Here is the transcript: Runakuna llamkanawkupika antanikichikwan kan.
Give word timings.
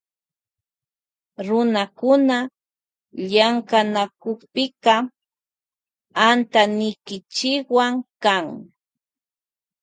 Runakuna 1.47 2.37
llamkanawkupika 3.31 4.93
antanikichikwan 6.29 7.93
kan. 8.23 8.45